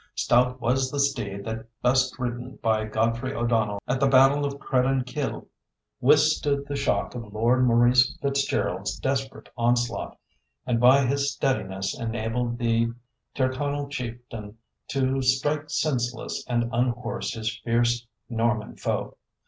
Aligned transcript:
Stout 0.15 0.59
was 0.59 0.89
the 0.89 0.99
steed 0.99 1.45
that, 1.45 1.67
bestridden 1.83 2.55
by 2.59 2.85
Godfrey 2.85 3.35
O'Donnell 3.35 3.83
at 3.87 3.99
the 3.99 4.07
battle 4.07 4.45
of 4.45 4.57
Credan 4.59 5.03
Kille, 5.05 5.45
withstood 5.99 6.65
the 6.65 6.75
shock 6.75 7.13
of 7.13 7.31
Lord 7.31 7.67
Maurice 7.67 8.17
Fitzgerald's 8.19 8.97
desperate 8.97 9.49
onslaught, 9.55 10.17
and 10.65 10.79
by 10.79 11.05
his 11.05 11.31
steadiness 11.31 11.95
enabled 11.95 12.57
the 12.57 12.93
Tyrconnell 13.35 13.89
chieftain 13.91 14.57
to 14.87 15.21
strike 15.21 15.69
senseless 15.69 16.43
and 16.47 16.71
unhorse 16.73 17.35
his 17.35 17.59
fierce 17.59 18.07
Norman 18.27 18.77
foe. 18.77 19.15